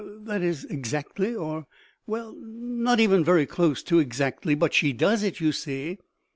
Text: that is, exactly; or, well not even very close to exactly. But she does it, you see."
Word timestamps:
that 0.25 0.41
is, 0.41 0.65
exactly; 0.65 1.35
or, 1.35 1.67
well 2.07 2.35
not 2.39 2.99
even 2.99 3.23
very 3.23 3.45
close 3.45 3.83
to 3.83 3.99
exactly. 3.99 4.55
But 4.55 4.73
she 4.73 4.93
does 4.93 5.21
it, 5.21 5.39
you 5.39 5.51
see." 5.51 5.99